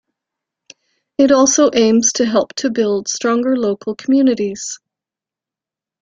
It 1.19 1.31
also 1.31 1.69
aims 1.75 2.11
to 2.13 2.25
help 2.25 2.53
to 2.55 2.71
build 2.71 3.07
stronger 3.07 3.55
local 3.55 3.93
communities. 3.93 4.79